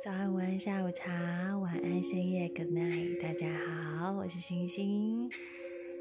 [0.00, 3.48] 早安、午安、下午茶，晚安、深夜，Good night，大家
[3.98, 5.28] 好，我是星星，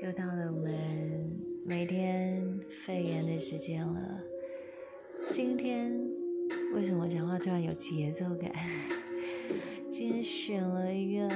[0.04, 1.36] 又到了我们
[1.66, 4.22] 每天肺炎的时间了。
[5.32, 6.00] 今天
[6.76, 8.52] 为什么讲话突然有节奏感？
[9.90, 11.36] 今天选了一个，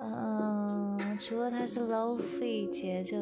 [0.00, 3.16] 嗯，除了它是 low fee 节奏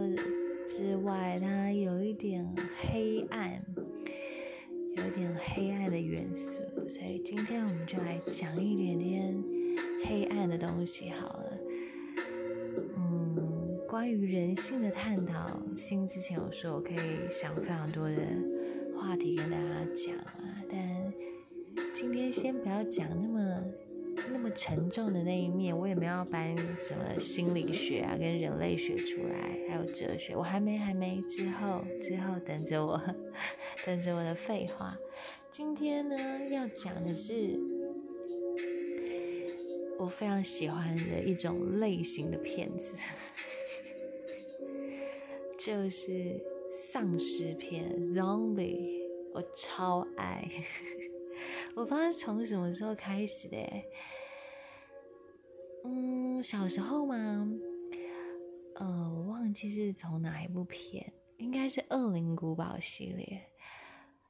[0.67, 3.65] 之外，它有一点黑暗。
[5.15, 9.45] 点黑暗的元素，所以今天我们就来讲一点点
[10.05, 11.59] 黑暗的东西好了。
[12.97, 16.99] 嗯，关于人性的探讨，新之前有说我可以
[17.31, 18.17] 想非常多的
[18.97, 21.13] 话题跟大家讲啊，但
[21.93, 23.65] 今天先不要讲那么
[24.33, 33.01] 那么沉重的那一面，我也没有搬什么心理学啊跟人类学出来，还有哲学，我还没还没，之后之后等着我。
[33.85, 34.97] 等着我的废话。
[35.51, 36.17] 今天呢，
[36.51, 37.59] 要讲的是
[39.99, 42.95] 我非常喜欢的一种类型的片子，
[45.59, 46.41] 就是
[46.73, 49.05] 丧尸片 （zombie）。
[49.33, 50.49] 我超爱，
[51.77, 53.57] 我不知道是从什么时候开始的。
[55.85, 57.49] 嗯，小时候嘛，
[58.77, 63.43] 呃，我忘记是从哪一部片，应该是《恶灵古堡》系列。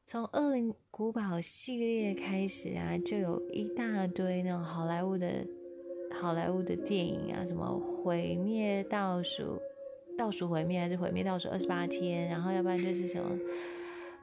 [0.06, 5.46] 从《恶灵古堡》系列开始啊，就有一大堆那种好莱坞的
[6.20, 9.60] 好莱坞的电影啊，什么毁灭倒数、
[10.18, 13.38] 倒数毁灭还是毁灭倒数二十八天，然后要不然就是什么，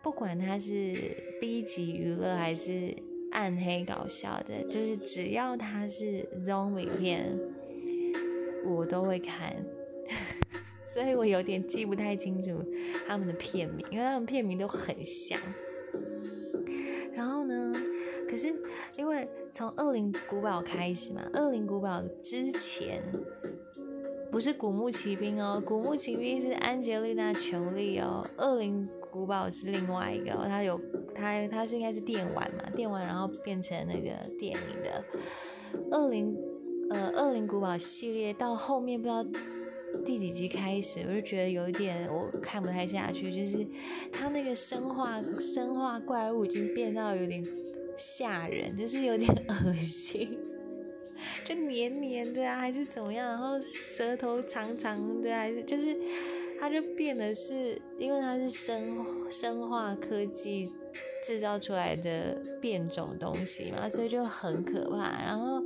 [0.04, 0.94] 不管它是
[1.40, 2.94] B 级娱乐还是
[3.32, 7.38] 暗黑搞笑的，就是只要它是 zombie 片，
[8.66, 9.56] 我都会看。
[10.86, 12.50] 所以我有点记不太清楚
[13.08, 15.40] 他们的片名，因为他们片名都很像。
[17.14, 17.74] 然后呢？
[18.30, 18.54] 可是
[18.98, 23.02] 因为从《恶灵古堡》开始嘛，《恶灵古堡》之前
[24.32, 30.80] 不是《古墓奇兵》哦，《古墓奇兵》是安吉丽娜·琼丽哦，《恶灵古堡》是另外一个，它有
[31.14, 35.04] 它它是应该是电玩嘛，电玩然后变成那个电影的
[35.98, 36.34] 《恶灵》
[36.90, 39.26] 呃，《恶灵古堡》系列到后面不知道。
[40.06, 43.68] 第几集开始，我就觉得有一点我看不太下去，就是
[44.10, 47.44] 它那个生化生化怪物已经变到有点
[47.98, 50.40] 吓人，就是有点恶心，
[51.46, 53.28] 就黏黏的啊，还是怎么样？
[53.28, 55.96] 然后舌头长长的，还是就是
[56.60, 60.72] 它就变得是因为它是生生化科技
[61.24, 65.24] 制造出来的变种东西嘛，所以就很可怕。
[65.24, 65.64] 然后。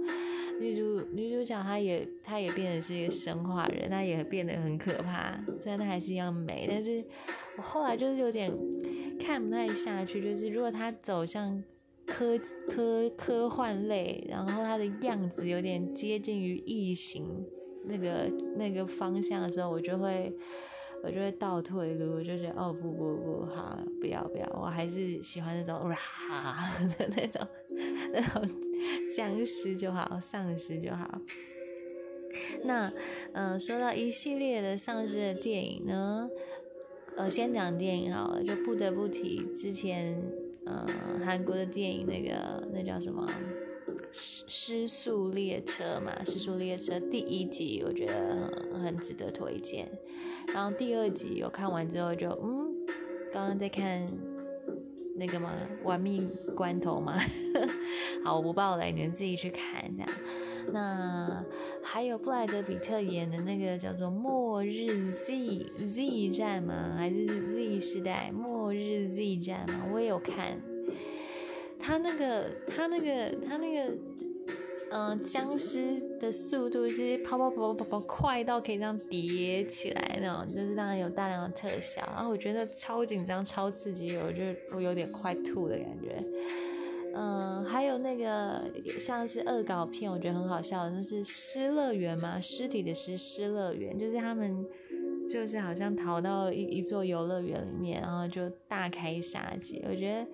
[0.58, 5.38] 女主女主角她也她也变得是一个生化人，她也变得很可怕。
[5.60, 7.04] 虽然她还是一样美，但是
[7.58, 8.50] 我后来就是有点
[9.20, 10.24] 看不太下去。
[10.24, 11.62] 就是如果她走向
[12.06, 17.46] 科科科幻类，然后它的样子有点接近于异形
[17.86, 20.34] 那个那个方向的时候，我就会。
[21.04, 25.96] 我就会倒退路，我就觉得哦不不不，好不要不要，我还是喜欢那种哇
[26.98, 27.48] 的那种
[28.12, 28.42] 那种
[29.16, 31.22] 僵尸就好，丧尸就好。
[32.64, 32.92] 那
[33.34, 36.28] 嗯，说到一系列的丧尸的电影呢，
[37.18, 40.20] 呃，先讲电影好了，就不得不提之前
[40.66, 40.86] 嗯
[41.26, 43.28] 韩国的电影那个那叫什么？
[44.12, 49.88] 失失速列车嘛，失速列车第一集我觉得很很值得推荐，
[50.54, 52.74] 然后第二集我看完之后就嗯，
[53.32, 54.08] 刚刚在看
[55.16, 55.54] 那个嘛？
[55.84, 57.20] 玩命关头嘛？
[58.26, 60.12] 好，我不爆了，你们自己去看这样。
[60.74, 61.46] 那
[61.84, 66.96] 还有布莱德比特演的那个叫做《末日 Z Z 战》吗？
[66.98, 68.32] 还是 Z 时代？
[68.34, 69.86] 末日 Z 战吗？
[69.94, 70.58] 我也有看。
[71.80, 73.96] 他那个，他那个，他那个，
[74.90, 84.42] 嗯，僵尸的速度是跑跑跑跑跑快到可以这样叠起来那种，就是当然有大量的特效，然后我觉得超紧张、超刺激，我就
[84.76, 86.24] 我有点快吐的感觉。
[87.16, 88.70] 嗯，还有那个
[89.00, 94.66] 像是恶搞片，我觉得很好笑的，就是《失乐园》嘛，尸体的尸，失乐园，就是他们
[95.30, 100.28] 就是好像逃到一一座游乐园里面，然后就大开杀戒，我觉得。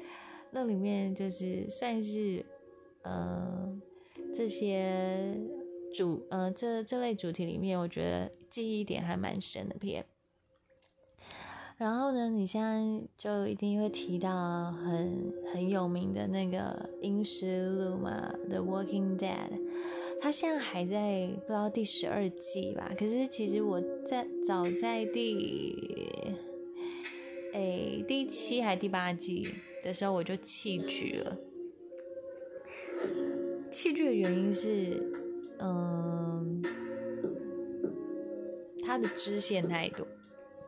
[0.53, 2.45] 那里面就是算是，
[3.03, 3.73] 呃，
[4.33, 5.39] 这些
[5.93, 10.05] 主，呃，这这类主题里面，我觉得记忆点还蛮深的片。
[11.81, 12.79] 然后呢，你现在
[13.17, 19.49] 就一定会提到很很有名的那个《阴尸路》嘛，《The Walking Dead》，
[20.21, 22.91] 它现在还在不知道第十二季吧？
[22.95, 25.75] 可是其实我在早在第，
[27.55, 29.47] 哎，第七还第八季。
[29.83, 31.35] 的时候我就弃剧了，
[33.71, 35.11] 弃剧的原因是，
[35.57, 36.61] 嗯，
[38.85, 40.05] 它的支线太多，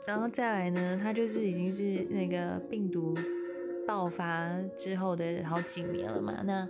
[0.05, 3.15] 然后再来呢，它就是已经是那个病毒
[3.87, 6.67] 爆发之后的好几年了嘛，那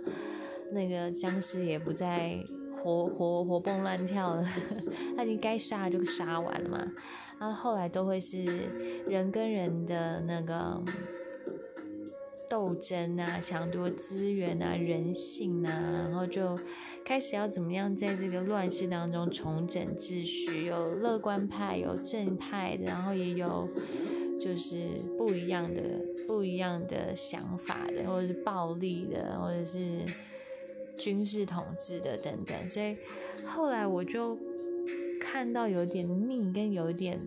[0.72, 2.38] 那个僵尸也不再
[2.82, 4.44] 活活活蹦乱跳了，
[5.16, 6.92] 他已经该杀就杀完了嘛，
[7.40, 8.44] 然后后来都会是
[9.06, 10.82] 人跟人的那个。
[12.48, 16.58] 斗争啊，抢夺资源啊，人性啊，然后就
[17.04, 20.66] 开始要怎么样在这个乱世当中重整秩序？
[20.66, 23.68] 有乐观派，有正派的，然后也有
[24.38, 25.82] 就是不一样的、
[26.26, 30.00] 不一样的想法的，或者是暴力的，或者是
[30.98, 32.68] 军事统治的等等。
[32.68, 32.96] 所以
[33.46, 34.38] 后来我就
[35.20, 37.18] 看到有点腻，跟有点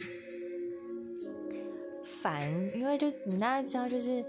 [2.05, 4.23] 烦，因为就你大家知道，就是。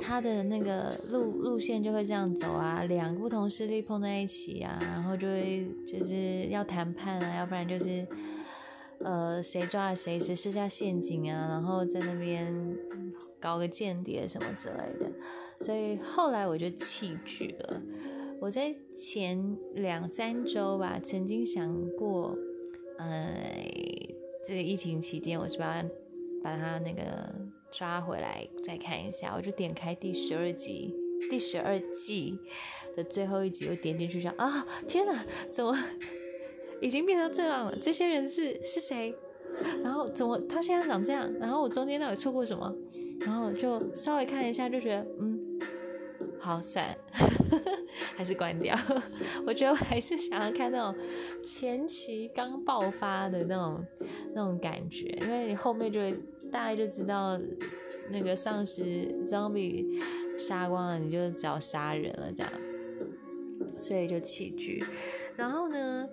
[0.00, 8.06] 他的那个路路线就会这样走啊，两个不同势力碰在一起啊，然后就会就是要谈判啊，要不然就是
[9.00, 12.76] 呃谁抓了谁，谁设下陷阱啊，然后在那边
[13.40, 15.10] 搞个间谍什么之类的。
[15.60, 17.82] 所以后来我就弃剧了。
[18.40, 22.38] 我在前两三周吧，曾经想过，
[22.98, 23.44] 呃，
[24.46, 25.82] 这个疫情期间，我是把
[26.42, 27.34] 把它那个。
[27.70, 30.94] 抓回来再看一下，我就点开第十二集，
[31.30, 32.38] 第十二季
[32.96, 35.76] 的最后一集，我点进去想啊，天哪，怎么
[36.80, 37.76] 已经变成这样了？
[37.76, 39.14] 这些人是是谁？
[39.82, 41.32] 然后怎么他现在长这样？
[41.40, 42.74] 然后我中间到底错过什么？
[43.20, 45.60] 然后就稍微看一下，就觉得嗯，
[46.38, 46.96] 好算，
[48.16, 48.76] 还是关掉。
[49.46, 50.94] 我觉得我还是想要看那种
[51.44, 53.84] 前期刚爆发的那种
[54.34, 56.18] 那种感觉，因为你后面就会。
[56.50, 57.38] 大概就知道
[58.10, 60.00] 那个丧尸 zombie
[60.38, 62.52] 杀光了，你就找杀人了这样，
[63.78, 64.82] 所以就弃剧。
[65.36, 66.08] 然后呢，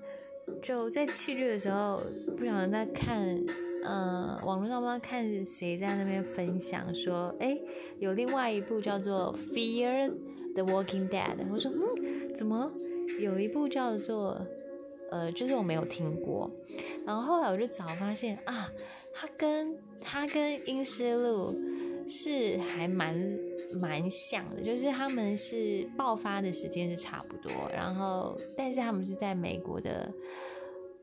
[0.62, 2.02] 就在弃剧的时候，
[2.38, 3.40] 不晓得在看，
[3.84, 7.58] 呃，网络上不知道看谁在那边分享说，哎，
[7.98, 10.14] 有另外一部叫做《Fear
[10.54, 11.38] the Walking Dead》。
[11.52, 12.72] 我说，嗯，怎么
[13.20, 14.40] 有一部叫做，
[15.12, 16.52] 呃，就是我没有听过。
[17.06, 18.70] 然后后来我就找发现啊。
[19.18, 21.52] 它跟它跟《阴尸路》
[22.08, 23.16] 是还蛮
[23.80, 30.14] 蛮像的，就是他们是爆发的时间是差不多，然后但是他们是在美国的，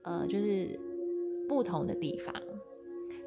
[0.03, 0.79] 呃，就是
[1.49, 2.35] 不同的地方，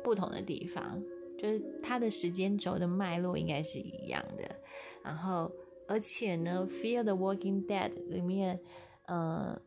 [0.04, 1.02] 不同的地方，
[1.38, 4.56] 就是它的时间轴的脉络应该是一样的。
[5.04, 5.52] 然后
[5.88, 8.60] 而且呢，《Fear the Walking Dead》里面，
[9.08, 9.62] 呃。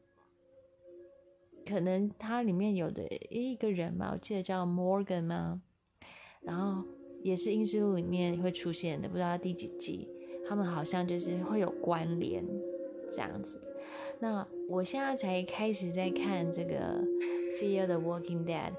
[1.67, 5.61] 可能它里面有的一个人吧，我记得叫 Morgan 吗？
[6.49, 6.83] 然后
[7.23, 10.09] 也是《英式录》里面会出现的，不知道第几集。
[10.49, 12.43] 他们好像就是会有关联
[13.11, 13.61] 这样子。
[14.19, 17.05] 那我现在才开始在看这个
[17.61, 18.71] 《Fear the Walking Dead》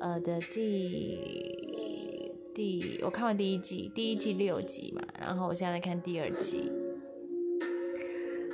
[0.00, 6.72] 呃的第第，我看完第一季，第一季六集嘛，然后我现在在看第二季。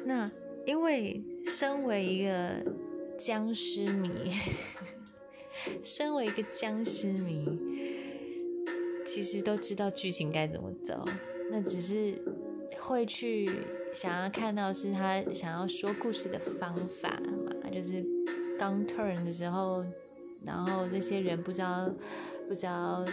[0.05, 0.29] 那
[0.67, 2.61] 因为身为一个。
[3.17, 4.11] 僵尸迷，
[5.85, 7.47] 身为一个僵尸迷，
[9.15, 11.05] 其实都知道剧情该怎么走，
[11.49, 12.21] 那只是
[12.81, 13.49] 会去
[13.95, 17.11] 想要看到是他想要说故事的方法
[17.47, 18.05] 嘛，就是
[18.59, 19.87] 刚 turn 的时候，
[20.45, 21.89] 然后那些人不知道
[22.49, 23.05] 不知道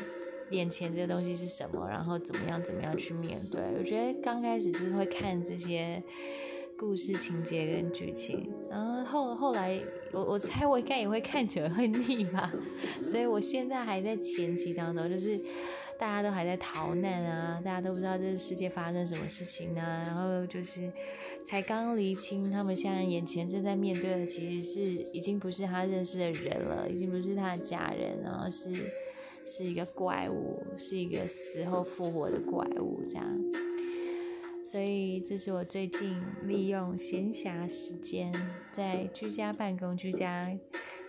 [0.49, 3.61] 眼前这个东西是什么，然后怎么样怎么样去面对。
[3.77, 6.01] 我觉得刚开始就是会看这些。
[6.77, 9.79] 故事情节跟剧情，然后后后来，
[10.11, 12.51] 我我猜我应该也会看久了会腻吧，
[13.05, 15.39] 所以我现在还在前期当中，就是
[16.01, 20.91] 大家都还在逃难啊，大家都不知道这世界发生什么事情啊，然后就是
[21.46, 28.74] 才刚厘清他们现在眼前正在面对的其实是已经不是他认识的人了，已经不是他的家人，然后是
[29.46, 33.39] 是一个怪物，是一个死后复活的怪物这样。
[34.65, 38.34] 所以，这是我最近利用闲暇时间，
[38.72, 40.51] 在居家办公、居家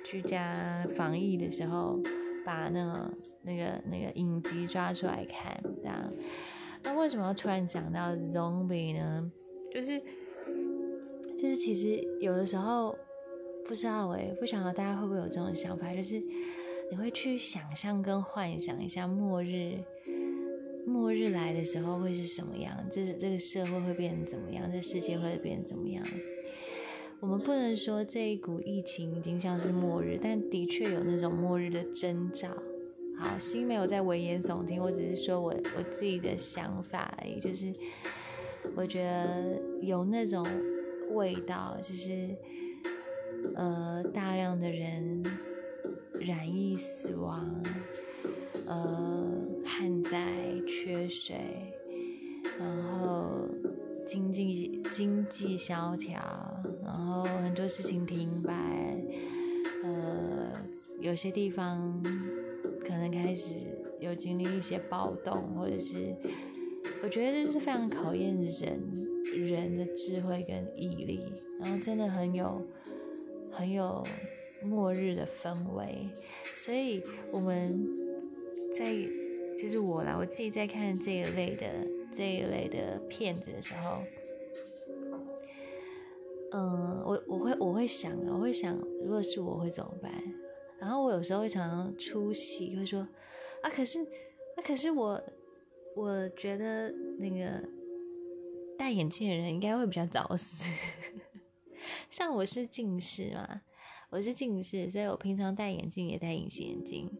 [0.04, 1.98] 居家防疫的时候，
[2.44, 3.10] 把那个
[3.42, 5.60] 那个那个影集抓出来看。
[5.82, 6.12] 这样，
[6.82, 9.30] 那为什么要突然讲到 zombie 呢？
[9.72, 10.00] 就是
[11.40, 12.96] 就是，其实有的时候
[13.66, 16.22] 不知道哎，不晓得大家会不会有这种想法，就是
[16.90, 19.78] 你会去想象跟幻想一下末日。
[20.84, 22.76] 末日来的时候会是什么样？
[22.90, 24.70] 这这个社会会变成怎么样？
[24.70, 26.04] 这世界会变成怎么样？
[27.20, 32.48] 我们不能说这一股疫情已经像是末日，但的确有那种末日的征兆。
[33.22, 37.38] 好，心没有在危言耸听，我只是说我我自己的想法而已。
[37.38, 37.72] 就是
[38.74, 40.44] 我觉得有那种
[41.10, 42.36] 味道，就是
[43.54, 45.22] 呃大量的人
[46.18, 47.62] 染疫死亡，
[48.66, 49.24] 呃
[49.64, 50.18] 旱灾
[50.66, 51.36] 缺水，
[52.58, 53.48] 然后
[54.04, 56.20] 经济经济萧条，
[56.82, 58.52] 然后很多事情停摆，
[59.84, 60.52] 呃
[61.00, 62.02] 有些地方
[62.84, 63.52] 可能开始
[64.00, 66.14] 有经历一些暴动，或者是。
[67.00, 68.80] 我觉得这是非常考验人
[69.34, 71.20] 人的智慧跟毅力，
[71.60, 72.62] 然后真的很有
[73.50, 74.04] 很有
[74.62, 76.08] 末日的氛围，
[76.56, 77.88] 所以我们
[78.72, 78.94] 在
[79.58, 81.66] 就是我啦，我自己在看这一类的
[82.12, 84.02] 这一类的片子的时候，
[86.52, 90.12] 嗯，我我会我会想，我会想，如果是我会怎么办？
[90.82, 93.00] 然后我有时候会常常出席，会说
[93.62, 95.22] 啊，可是啊，可是我。
[95.94, 97.62] 我觉得那个
[98.78, 100.72] 戴眼镜的人应该会比较早死，
[102.08, 103.60] 像我是近视嘛，
[104.08, 107.10] 我是近视，所以我平常戴眼镜也戴隐形眼镜。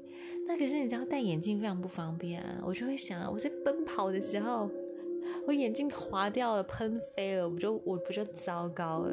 [0.46, 4.70] 那可是你知道戴眼镜非常不方便啊，我就会想，我在奔跑的时候，
[5.46, 9.12] 我眼镜滑掉了，喷飞了，我就我不就糟糕了？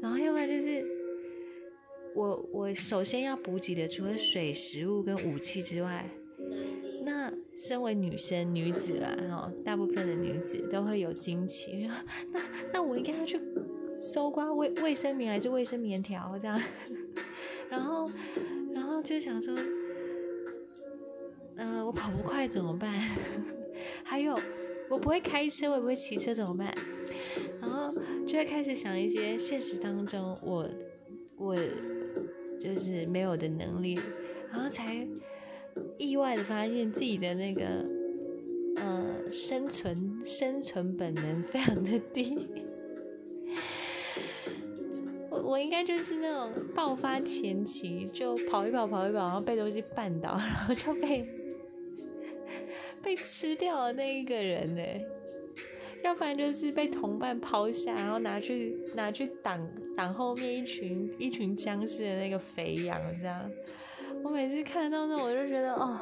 [0.00, 0.86] 然后要不然就是
[2.14, 6.08] 我我首先要补给的，除了水、食物跟武器之外。
[7.04, 11.86] 那身为女生、女子啦，哈，大部分的女子都会有惊奇。
[12.32, 12.40] 那
[12.72, 13.38] 那我应该要去
[14.00, 16.60] 搜刮卫卫生棉还是卫生棉条这样？
[17.68, 18.10] 然后
[18.72, 19.54] 然后就想说，
[21.56, 22.90] 嗯，我跑不快怎么办？
[24.02, 24.38] 还有
[24.88, 26.74] 我不会开车，我也不会骑车怎么办？
[27.60, 27.92] 然后
[28.26, 30.68] 就会开始想一些现实当中我
[31.36, 31.56] 我
[32.64, 34.00] 就是没有的能力，
[34.50, 35.06] 然后才。
[35.98, 37.64] 意外的发现自己的那个
[38.76, 42.46] 呃生存生存本能非常的低，
[45.30, 51.28] 我我应该就是那种爆发前期就跑一跑跑一跑，然后被东西绊倒，然后就被
[53.02, 54.82] 被吃掉的那一个人呢，
[56.04, 63.50] 要不然就是被同伴抛下，然后拿去拿去挡挡后面一群一群僵尸的那个肥羊这样。
[64.22, 65.98] 我每次看到那，我就觉得哦，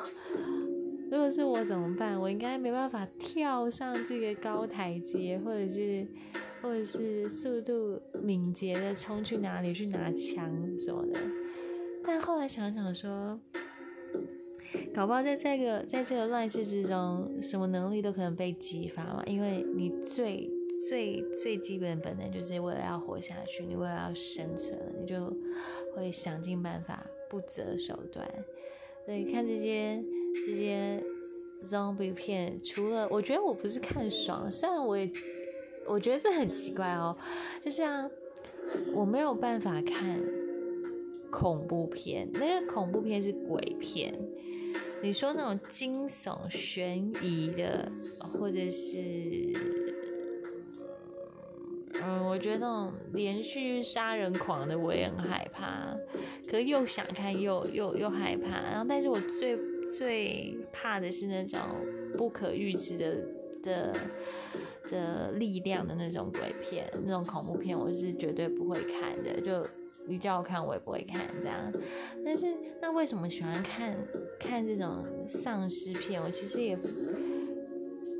[1.09, 2.21] 如果是我怎么办？
[2.21, 6.05] 我应该没办法跳上这个高台阶，或者是，
[6.61, 11.21] 或者是速度敏捷的冲去哪里去拿枪什么的。
[12.05, 13.39] 但后来想想说，
[14.95, 19.23] 搞不好在这个在这个乱世之中，什么能力都可能被激发嘛。
[19.27, 20.51] 因为你最
[20.89, 25.33] 最最基本的本能就是为了要活下去，你为了要生存，你就
[25.97, 27.07] 会想尽办法。
[27.31, 28.31] 不择手段，
[29.07, 30.05] 所以看这些
[30.47, 31.03] 这些
[31.65, 35.11] zombie 片，除了我觉得我不是看爽，虽然我也
[35.87, 37.17] 我觉得这很奇怪哦，
[37.65, 38.11] 就像
[38.93, 40.23] 我没有办法看
[41.33, 44.15] 恐怖片，那个恐怖片是鬼片，
[45.03, 49.53] 你说那种惊悚悬疑的，或者是。
[52.05, 55.95] 嗯，我觉得那种连续杀人狂的我也很害怕，
[56.49, 58.49] 可是又想看又又又害怕。
[58.49, 59.57] 然后，但是我最
[59.93, 61.61] 最怕的是那种
[62.17, 63.17] 不可预知的
[63.63, 63.95] 的
[64.91, 69.41] 的力量的那种鬼片，那种恐怖片，我是绝对不会看的。
[69.41, 69.65] 就
[70.07, 71.73] 你叫我看，我也不会看这样。
[72.25, 73.97] 但是，那为什么喜欢看
[74.39, 76.23] 看这种丧尸片？
[76.23, 76.77] 我其实也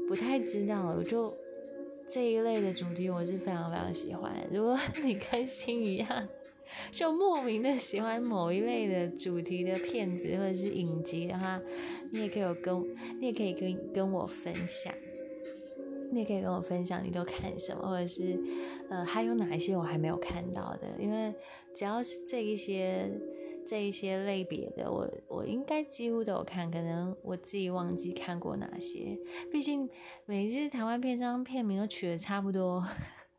[0.09, 0.95] 不太知道。
[0.97, 1.35] 我就。
[2.05, 4.35] 这一类的主题我是非常非常喜欢。
[4.53, 6.29] 如果你跟心一样，
[6.91, 11.59] 就莫名的喜欢某一类的主题的片子或者是影集的话，
[12.11, 14.93] 你也可以跟，你也可以跟跟我分享，
[16.13, 18.39] 你也可以跟我分享你都看什么，或者是
[18.89, 21.35] 呃还有哪一些我还没有看到的，因为
[21.75, 23.11] 只要是这一些。
[23.65, 29.17] 这一些类别的，我我应该几乎都有看，可能我自己忘记看过哪些。
[29.53, 29.89] 毕竟
[30.27, 32.85] 每一次台湾片商片名都取的差不多，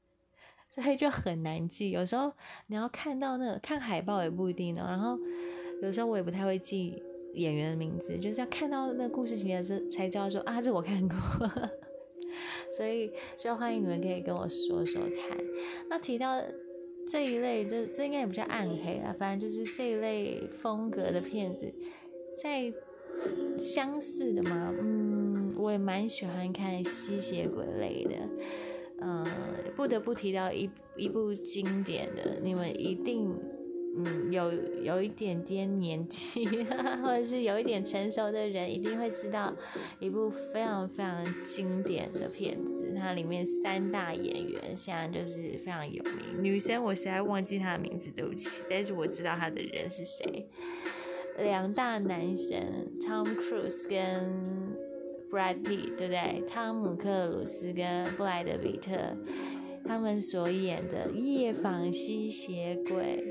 [0.71, 1.91] 所以就很难记。
[1.91, 2.31] 有时候
[2.67, 4.85] 你要看到那个看海报也不一定呢。
[4.87, 5.19] 然后
[5.81, 7.03] 有时候我也不太会记
[7.33, 11.17] 演员的名字，就是要看到那故事情节这才知道说啊，这我看过。
[12.75, 15.37] 所以就欢迎你们可以跟我说说看。
[15.89, 16.41] 那提到。
[17.05, 21.69] 这一类，这这应该也不叫暗黑啦，反正就是这一类风格的片子，
[22.41, 22.73] 在
[23.57, 28.11] 相似的嘛，嗯，我也蛮喜欢看吸血鬼类的，
[29.01, 29.25] 嗯，
[29.75, 33.37] 不得不提到一一部经典的，你们一定
[33.95, 36.45] 嗯，有有一点点年纪，
[37.03, 39.53] 或者是有一点成熟的人，一定会知道
[39.99, 42.95] 一部非常非常经典的片子。
[42.97, 46.43] 它里面三大演员现在就是非常有名。
[46.43, 50.47] 女生我实在忘记她的名字，对不起，但是我知道她的人是谁。
[51.37, 54.73] 两大男神，Tom Cruise 跟
[55.31, 56.43] Brad Pitt，对不对？
[56.49, 58.91] 汤姆克鲁斯跟布莱德比特，
[59.85, 63.23] 他们所演的《夜访吸血鬼》。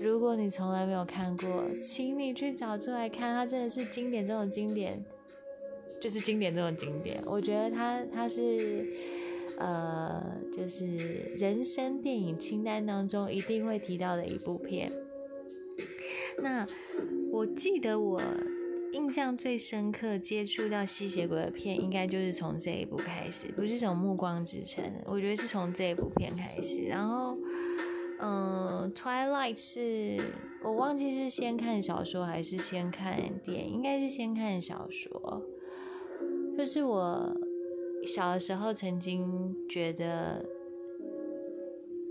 [0.00, 5.02] 如果你从来没有看过，请你去找出来看，它真的是经典中的经典，
[6.00, 7.22] 就是经典中的经典。
[7.24, 8.86] 我觉得它它是，
[9.58, 10.86] 呃，就是
[11.38, 14.92] 人生电影清单当中一定会提到的一部片。
[16.42, 16.66] 那
[17.32, 18.22] 我记得我
[18.92, 27.38] 印象最深刻接触到吸血鬼的片，应该就是从这一部开始，不是从《暮光之城》，我觉得是从这一部片开始，然后。
[28.18, 30.18] 嗯，Twilight 是
[30.62, 35.42] 我忘记是先看小说还是先看电影，应该是先看小说。
[36.56, 37.36] 就是我
[38.06, 40.42] 小的时候曾经觉得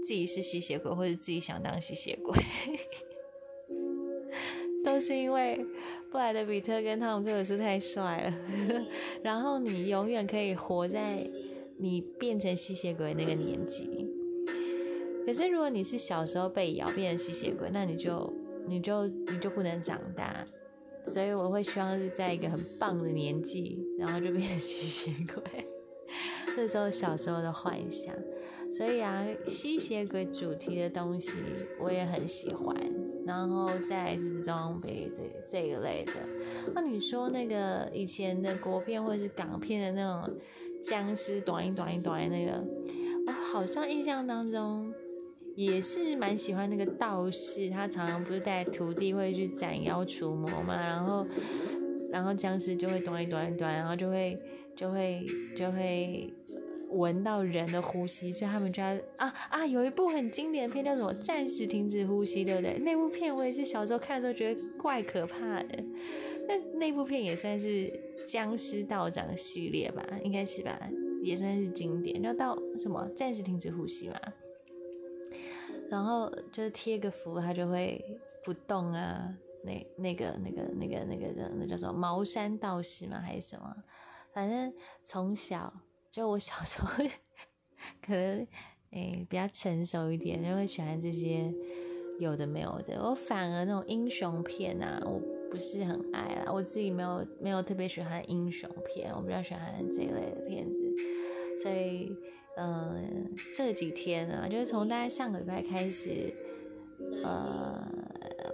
[0.04, 2.40] 自己是吸血鬼，或者自己想当吸血鬼，
[4.86, 5.66] 都是因为
[6.12, 8.34] 布莱德比特跟汤姆克鲁斯太帅了。
[9.24, 11.28] 然后你永远可以活在
[11.78, 14.05] 你变成吸血鬼那个年纪。
[15.26, 18.32] 可是，如果你是小时候被咬变成吸血鬼，那你就
[18.68, 20.46] 你就你就不能长大。
[21.08, 25.68] 所以我会希望是在一个很棒的年纪，然后就变成吸血鬼。
[26.58, 28.16] 那时候小时候的幻想。
[28.74, 31.32] 所以啊，吸血鬼主题的东西
[31.80, 32.76] 我也很喜欢。
[33.26, 36.14] 然后再是装备这这一类的。
[36.74, 40.38] 那你说那个以前的国片或者是港片的那种
[40.82, 42.64] 僵尸短一短一短的那个，
[43.28, 44.94] 我好像印象当中。
[45.56, 51.26] 也是蛮喜欢那个道士，他常常不是带徒弟会去斩妖除魔嘛，然后，
[52.12, 54.38] 然后僵尸就会端一端一端，然后就会
[54.76, 56.34] 就会就会
[56.90, 62.78] 闻到人的呼吸，所以他们就要啊啊，有一部很经典的片叫什么《暂时停止呼吸》，对不对？
[62.80, 65.84] 那部片我也是小时候看的时候觉得怪可怕的，
[66.48, 67.90] 那那部片也算是
[68.28, 70.78] 僵尸道长系列吧，应该是吧，
[71.24, 72.22] 也算是经典。
[72.22, 74.20] 要到什么暂时停止呼吸嘛？
[75.90, 78.04] 然后就是贴个符，它就会
[78.44, 79.36] 不动啊。
[79.64, 83.20] 那那个那个那个那个那叫什么茅山道士吗？
[83.20, 83.76] 还是什么？
[84.32, 84.72] 反正
[85.04, 85.74] 从小
[86.12, 87.04] 就我小时候
[88.02, 88.48] 可能
[88.92, 91.52] 诶比较成熟一点，就会喜欢这些
[92.20, 93.02] 有的没有的。
[93.02, 95.20] 我反而那种英雄片啊，我
[95.50, 96.52] 不是很爱啦。
[96.52, 100.80] 我自己没有没有特别喜欢英雄片，我比较喜欢这一类的片子，
[101.64, 102.16] 所以。
[102.58, 106.34] 嗯，这几天啊，就是从大概上个礼拜开始，
[107.22, 107.86] 呃，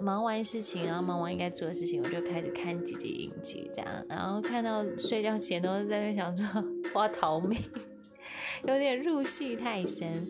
[0.00, 7.56] 忙完事情，然后忙完应该做的事情，我就开始看几集影集，这样，然后看到睡觉前都在那想说 我要逃命，
[8.66, 10.26] 有点入戏太深。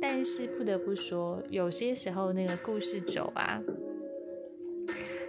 [0.00, 3.60] 但是不得不说，有些时候那个故事轴啊，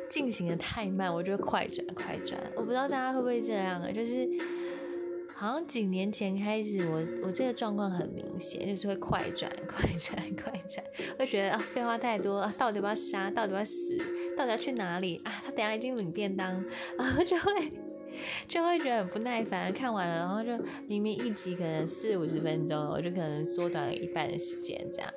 [0.08, 2.40] 进行的太慢，我就快转快转。
[2.56, 4.30] 我不知道大家会不会这样啊，就是。
[5.40, 10.84] 好像几年前开始，我我这个状况很明显，就是会快转、 快转、 快转，
[11.20, 13.30] 会觉得啊废话太多，到底要不要杀？
[13.30, 13.96] 到底要死？
[14.36, 15.32] 到底要去哪里啊？
[15.46, 16.66] 他等下已经领便当，
[16.98, 17.72] 然后就会
[18.48, 19.72] 就会觉得很不耐烦。
[19.72, 25.14] 看完了，然后就明明一集可能四五十分钟，我就可能缩短了一半的时间这样。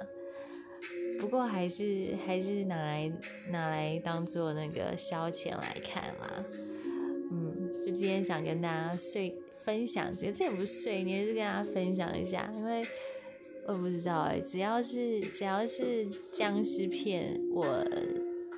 [1.18, 3.10] 不过还是还是拿来
[3.48, 6.44] 拿来当做那个消遣来看啦。
[7.32, 9.34] 嗯，就今天想跟大家睡。
[9.64, 12.82] 分享这，这也不是碎，你也是跟大家分享一下，因为
[13.66, 17.84] 我不知道哎，只要是只要是僵尸片，我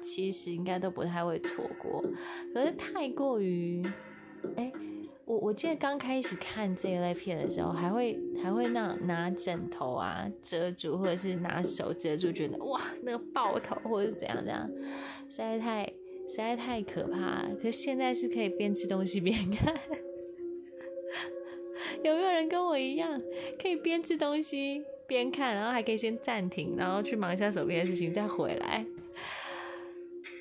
[0.03, 2.03] 其实应该都不太会错过。
[2.55, 3.83] 可是太过于，
[4.57, 4.73] 哎，
[5.25, 14.71] 我我记得刚开始看这一类片的时候，还会还会那拿枕头啊遮住，或者是拿手遮住，觉得哇那个爆头或者是怎样怎样，
[15.29, 15.85] 实在太
[16.29, 17.47] 实在太可怕。
[17.61, 19.75] 可是现在是可以边吃东西边看。
[22.05, 23.21] 有没有人跟我一样，
[23.61, 28.85] 可以边吃东西边看，然后还可以先暂停，然后去忙一下手边的事情再回来？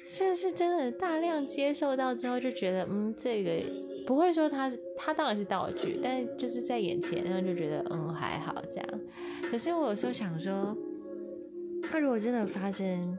[0.05, 3.63] 是不是真的大量接受到之后就觉得，嗯，这个
[4.05, 8.99] 不会说它它当然是道具，但就是在眼前，然后就觉得嗯还好这样。
[9.49, 10.75] 可是我有时候想说，
[11.93, 13.17] 那如果真的发生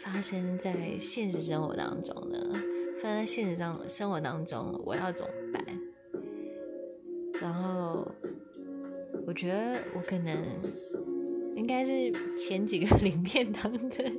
[0.00, 2.38] 发生在现实生活当中呢？
[3.00, 5.32] 发生在现实当生活当中，我要怎么？
[7.42, 8.08] 然后，
[9.26, 10.32] 我觉得我可能
[11.56, 14.16] 应该是前几个 领便当的人，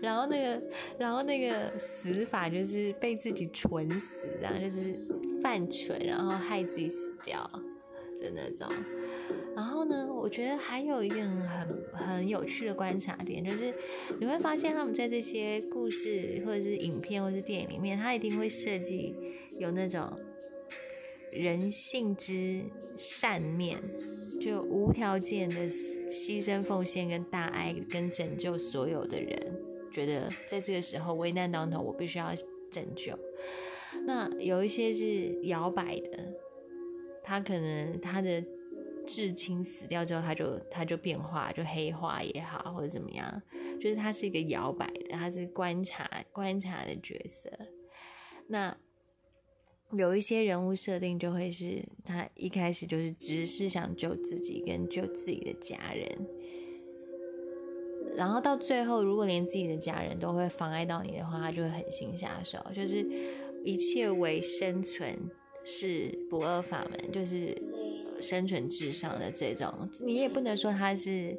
[0.00, 0.62] 然后那个，
[0.96, 4.94] 然后那个死法就是被自己蠢死，然后就是
[5.42, 7.42] 犯蠢，然后害自己死掉
[8.22, 8.68] 的那种。
[9.56, 13.74] 然后呢，我觉得还有一个很很有趣的观察点，就是
[14.20, 19.16] 你会发现他们在这些故事或者是影片或者是电影里面，他一定会设计
[19.58, 20.16] 有那种
[21.32, 22.64] 人性之
[22.96, 23.80] 善面，
[24.40, 29.60] 就无条件的牺牲奉献跟大爱跟拯救所有的人，
[29.90, 32.34] 觉得在这个时候危难当头，我必须要
[32.70, 33.18] 拯救。
[34.04, 36.32] 那有一些是摇摆的，
[37.22, 38.44] 他可能他的。
[39.10, 43.42] 至亲死掉之后，他就他就变化，就黑化也好，或者怎么样，
[43.80, 47.50] 就是他是一个摇摆的，他是观察观察的角色。
[48.48, 48.76] 那
[49.96, 56.26] 有一些人物设定就会是他一开始就是只是想救自己跟救自己的家人，
[58.16, 63.06] 然后到最后，如果连自己的家人都会妨碍到你的话，他就会狠心下手，就是
[63.64, 65.16] 一切为生存
[65.64, 67.56] 是不二法门，就是。
[68.20, 69.72] 生存至上的这种，
[70.04, 71.38] 你也不能说他是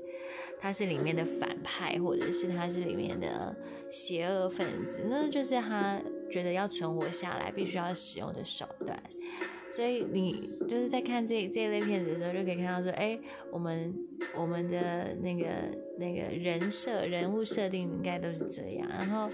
[0.62, 3.53] 他是里面的反派，或者是他是里面的
[3.89, 9.01] 邪恶分子，那就是他觉得要存活下来必须要使用的手段。
[9.73, 13.17] 所以你就是在看这这一类片子的时候，就可以看到说，哎，
[13.51, 13.93] 我们
[14.35, 15.47] 我们的那个
[15.97, 19.29] 那个人设人物设定应该都是这样，然后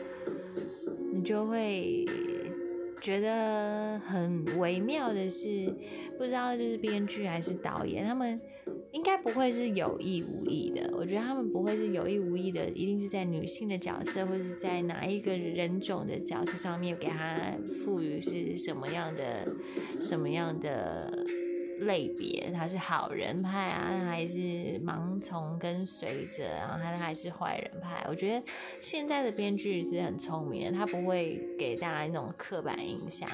[1.13, 2.05] 你就会。
[3.01, 5.71] 觉得很微妙的是，
[6.17, 8.41] 不知道就是编剧还是导演，他们
[8.95, 10.89] 应该不会是有意无意的。
[10.97, 17.53] 我觉得他们不会是有意无意的，一定是在女性的角色或者是在哪一个人种的角色上面给他
[17.83, 19.45] 赋予是什么样的
[20.01, 21.25] 什么样的。
[21.81, 24.37] 类别，他是好人派啊，还是
[24.79, 28.01] 盲从跟随者，然后他还是坏人派？
[28.07, 28.41] 我觉得
[28.79, 33.27] 现在的编剧是很聪明的，他不会给大家那种刻板印象。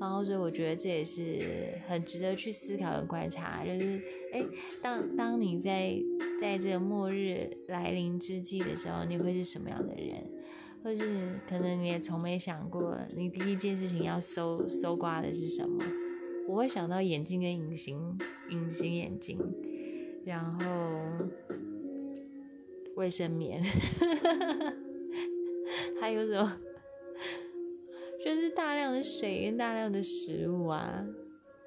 [0.00, 3.64] 然后，所以我觉得这也是很值得去思考和观察。
[3.64, 4.00] 就是，
[4.32, 4.44] 哎，
[4.80, 5.98] 当当你在
[6.40, 10.24] 在这个末日来临之际的时候，你会是什么样的人？
[10.84, 15.84] 或是可能你也从没想过，你第一件事情要搜搜刮的是什么？
[16.46, 18.16] 我会想到眼镜跟隐形
[18.48, 19.36] 隐形眼镜，
[20.24, 21.26] 然后
[22.94, 23.60] 卫生棉，
[26.00, 26.56] 还有什么？
[28.24, 31.06] 就是大量的水跟大量的食物啊，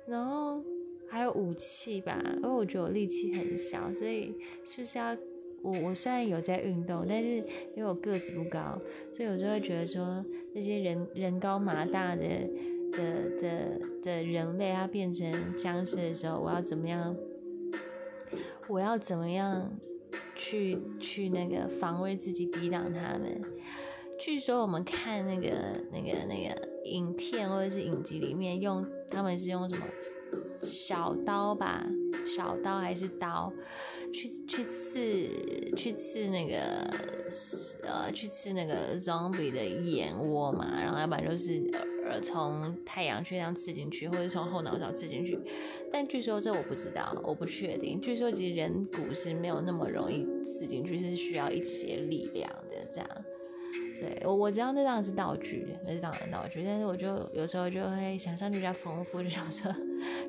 [0.07, 0.63] 然后
[1.09, 2.21] 还有武器吧。
[2.37, 4.35] 因为我觉得我力气很小，所以
[4.65, 5.15] 是不是要
[5.61, 5.71] 我？
[5.83, 7.37] 我虽然有在运动，但是
[7.75, 8.79] 因为我个子不高，
[9.11, 12.23] 所以有时候会觉得说那些人人高马大的。
[12.91, 17.15] 的的的人类，他变成僵尸的时候，我要怎么样？
[18.67, 19.79] 我要怎么样
[20.35, 23.41] 去去那个防卫自己，抵挡他们？
[24.23, 25.49] 据说我们看那个
[25.91, 29.83] 那个那个影片或者是影集里面，用他们是用什么
[30.61, 31.83] 小刀吧？
[32.27, 33.51] 小刀还是刀？
[34.13, 36.59] 去去刺去刺那个
[37.83, 40.79] 呃去刺那个 zombie 的眼窝嘛？
[40.79, 41.81] 然后要不然就是呃。
[42.21, 45.39] 从太阳穴这样刺进去，或者从后脑勺刺进去，
[45.89, 48.01] 但据说这我不知道，我不确定。
[48.01, 52.85] 据说其实人骨是没有那么容易刺进去，是需要一些力量的。
[52.93, 53.07] 这样，
[54.01, 56.63] 对我我知道那当然是道具，那是当然道具。
[56.65, 59.71] 但是我就有时候就会想象力比较丰富，就想说，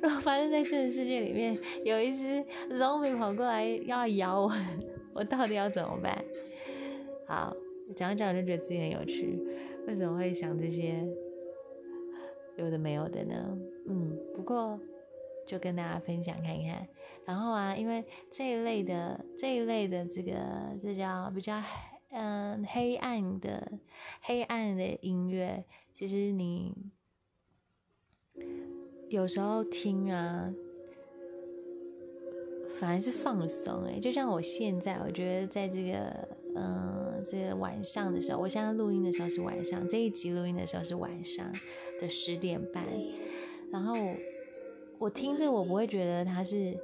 [0.02, 1.56] 如果发生在现实世界里面，
[1.87, 4.52] 有一只 zombie 跑过来要咬我，
[5.14, 6.22] 我到底要怎么办？
[7.26, 7.56] 好，
[7.96, 9.38] 讲讲就觉得自己很有趣，
[9.87, 11.02] 为什么会想这些？
[12.58, 13.58] 有的没有的呢，
[13.88, 14.78] 嗯，不过
[15.46, 16.87] 就跟大家分享看一看。
[17.24, 20.35] 然后啊，因为这一类的这一类的这个
[20.82, 21.54] 这叫比较
[22.12, 23.81] 嗯黑暗的
[24.20, 26.75] 黑暗的音乐，其实你
[29.09, 30.53] 有时候听啊，
[32.79, 36.29] 反而是放松诶，就像我现在，我觉得在这个。
[36.55, 41.51] 嗯，这个晚上的时候，我现在录音的时候是晚上，这一集录音的时候是晚上
[41.98, 42.87] 的十点半。
[43.70, 43.94] 然后
[44.98, 46.77] 我听着，我不会觉得它是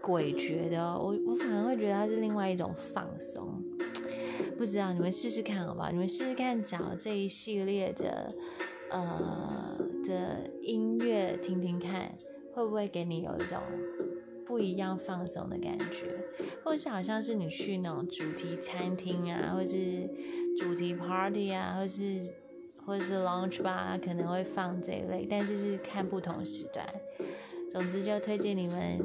[0.00, 3.60] 诡谲的，我我反而会觉得它是另外一种放松。
[4.58, 5.90] 不知道你们试试看好不好？
[5.90, 8.34] 你们试试看找这一系列的
[8.90, 12.12] 呃的音乐听听看，
[12.52, 13.58] 会不会给你有一种。
[14.44, 16.06] 不一样放松的感觉，
[16.64, 20.08] 或是好像是你去那种主题餐厅啊，或是
[20.56, 22.18] 主题 party 啊，或是
[22.86, 26.82] 或者是 lounge bar 可能会放这一类，但是是看不同时段。
[27.70, 28.98] 总之就推荐你们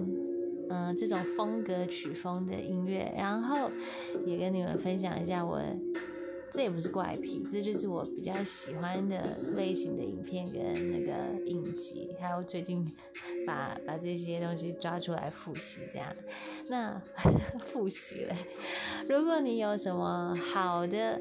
[0.69, 3.69] 嗯，这种风格曲风的音乐，然后
[4.25, 5.61] 也跟你们分享一下我。
[6.55, 12.85] 这也不是怪癖，这就是我比较喜欢的类型的影片跟那个影集，还有最近
[13.47, 16.13] 把把这些东西抓出来复习这样。
[16.69, 17.01] 那
[17.57, 18.35] 复习了，
[19.09, 21.19] 如果你有什么好的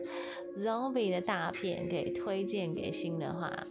[0.55, 3.67] zombie 的大片可以推荐给新的话。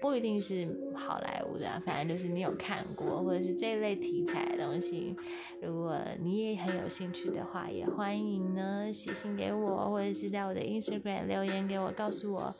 [0.00, 5.14] 不一定是好莱坞的，反正就是你有看过，或者是这类题材的东西，
[5.60, 12.54] 如果你也很有兴趣的话，也欢迎呢写信给我，或者是在我的 Instagram 留言给我，告诉我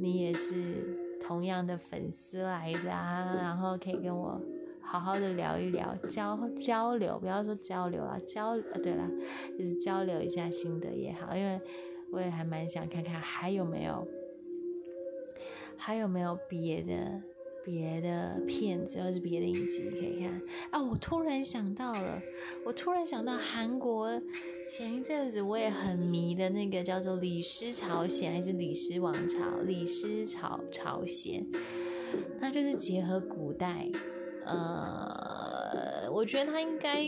[0.00, 4.40] 你也是同样的粉丝来着，然后可以跟我
[4.80, 9.08] 好好的聊一聊，交交流，不要说交流啊，交呃对了，
[9.58, 11.60] 就是交流一下心得也好，因为
[12.12, 14.06] 我也还蛮想看看还有没有。
[15.76, 17.22] 还有没有别的
[17.64, 20.82] 别的片子，或是别的影集可以看啊？
[20.82, 22.20] 我突然想到了，
[22.64, 24.10] 我突然想到韩国
[24.68, 29.38] 前一阵子我也很迷的那个叫做《李师朝鲜》还是《李师王朝》？
[29.62, 31.46] 《李师朝朝鲜》，
[32.40, 33.88] 那就是结合古代，
[34.44, 37.04] 呃，我觉得它应该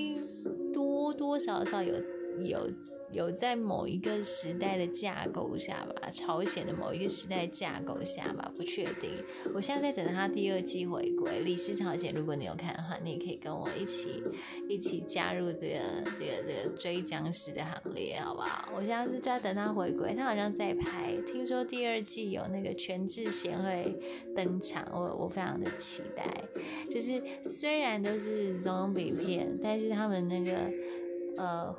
[0.72, 1.94] 多多少少有
[2.42, 2.68] 有。
[3.14, 9.11] 有在某一个时代的架构下吧，朝鲜的某一个时代架构下吧，不确定。
[9.55, 14.22] 我现在在等他第二季回归《李氏朝鲜》，如果你有看的话，你也可以跟我一起
[14.68, 15.81] 一起加入这个
[16.18, 18.70] 这个这个追僵尸的行列，好不好？
[18.74, 23.96] 我现在是就在等他回归，他好像在拍，听说第二季有那个全智贤会
[24.35, 26.24] 登场，我我非常的期待。
[26.92, 30.53] 就是虽然都是 zombie 片，但是他们那个
[31.37, 31.74] 呃。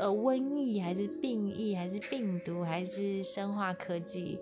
[0.00, 4.38] 呃，瘟疫还是病疫，还是病毒，还是生化科技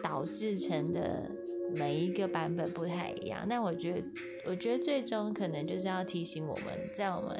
[0.00, 1.28] 导致成的
[1.76, 3.44] 每一个版本不太一样。
[3.48, 4.04] 那我觉得，
[4.46, 7.36] 我觉得最终可能就是要提醒我们在我们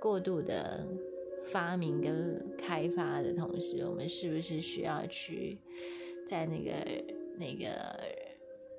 [0.00, 0.86] 过度的
[1.44, 5.58] 发明跟开发的同时，我们是不是需要去
[6.28, 6.72] 在那个
[7.38, 7.66] 那个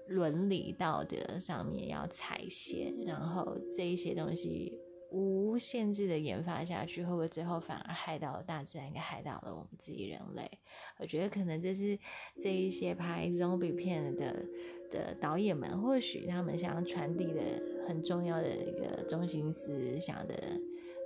[0.08, 4.74] 伦理道德上面要踩线，然后这一些东西。
[5.14, 10.50] 无限制的研发下去，会不会最后反而害到了大自然，给害到了我们自己人类？
[10.98, 11.98] 我觉得可能这是
[12.42, 14.44] 这一些拍 zombie 片的
[14.90, 17.42] 的导演们，或许他们想要传递的
[17.88, 20.34] 很重要的一个中心思想的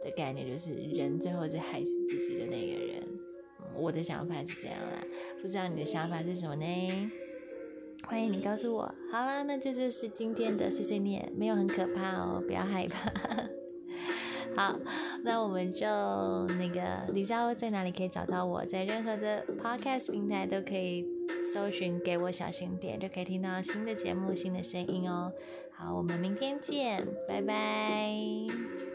[0.05, 3.03] 的概念，就是人最后是害死自己的那个人。
[3.75, 5.03] 我的想法是这样啦，
[5.41, 7.11] 不知道你的想法是什么呢？
[8.07, 8.83] 欢迎你告诉我。
[9.11, 13.11] 好啦，那这就是今天的碎碎念，没有很可怕哦，不要害怕。
[14.57, 14.75] 好，
[15.23, 15.85] 那我们就
[16.57, 16.81] 那个
[17.13, 18.65] 李佳在哪里可以找到我？
[18.65, 21.05] 在任何的 podcast 平台都可以
[21.53, 25.31] 搜寻“给我小心点”，就可以听到新的节目、新的声音哦。
[25.75, 28.86] 好，我们明天见，拜拜。